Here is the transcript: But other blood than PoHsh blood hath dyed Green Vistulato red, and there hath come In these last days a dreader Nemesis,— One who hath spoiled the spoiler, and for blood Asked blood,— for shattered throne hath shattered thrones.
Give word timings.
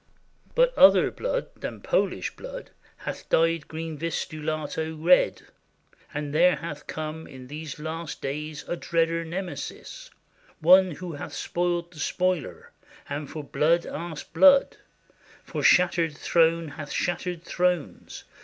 But 0.55 0.75
other 0.75 1.11
blood 1.11 1.53
than 1.55 1.79
PoHsh 1.79 2.35
blood 2.35 2.71
hath 2.97 3.29
dyed 3.29 3.67
Green 3.67 3.99
Vistulato 3.99 4.95
red, 4.95 5.43
and 6.11 6.33
there 6.33 6.55
hath 6.55 6.87
come 6.87 7.27
In 7.27 7.45
these 7.45 7.77
last 7.77 8.19
days 8.19 8.65
a 8.67 8.75
dreader 8.75 9.23
Nemesis,— 9.23 10.09
One 10.59 10.89
who 10.89 11.11
hath 11.11 11.33
spoiled 11.33 11.93
the 11.93 11.99
spoiler, 11.99 12.71
and 13.09 13.29
for 13.29 13.43
blood 13.43 13.85
Asked 13.85 14.33
blood,— 14.33 14.77
for 15.43 15.61
shattered 15.61 16.17
throne 16.17 16.69
hath 16.69 16.91
shattered 16.91 17.43
thrones. 17.43 18.23